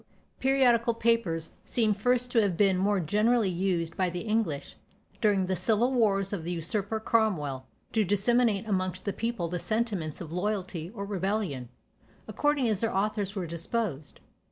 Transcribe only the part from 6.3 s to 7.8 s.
of the usurper Cromwell,